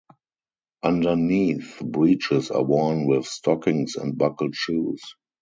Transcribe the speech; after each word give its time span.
Underneath, 0.81 1.77
breeches 1.79 2.49
are 2.49 2.63
worn 2.63 3.05
with 3.05 3.27
stockings 3.27 3.97
and 3.97 4.17
buckled 4.17 4.55
shoes. 4.55 4.99